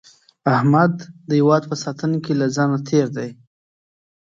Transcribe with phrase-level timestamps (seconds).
[0.55, 0.93] احمد
[1.27, 3.29] د هیواد په ساتنه کې له ځانه تېر دی.